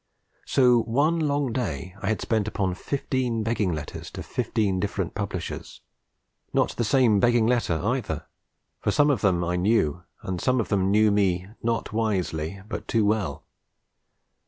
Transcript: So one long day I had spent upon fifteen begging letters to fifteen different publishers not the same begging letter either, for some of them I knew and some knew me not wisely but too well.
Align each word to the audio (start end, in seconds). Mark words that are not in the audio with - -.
So 0.47 0.81
one 0.81 1.19
long 1.19 1.53
day 1.53 1.93
I 2.01 2.07
had 2.07 2.21
spent 2.21 2.47
upon 2.47 2.73
fifteen 2.73 3.43
begging 3.43 3.71
letters 3.71 4.09
to 4.13 4.23
fifteen 4.23 4.79
different 4.79 5.13
publishers 5.13 5.81
not 6.51 6.69
the 6.71 6.83
same 6.83 7.19
begging 7.19 7.45
letter 7.45 7.75
either, 7.83 8.25
for 8.79 8.89
some 8.89 9.11
of 9.11 9.21
them 9.21 9.43
I 9.43 9.57
knew 9.57 10.01
and 10.23 10.41
some 10.41 10.57
knew 10.89 11.11
me 11.11 11.49
not 11.61 11.93
wisely 11.93 12.63
but 12.67 12.87
too 12.87 13.05
well. 13.05 13.45